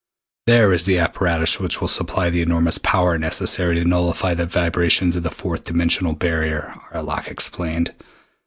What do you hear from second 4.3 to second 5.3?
the vibrations of the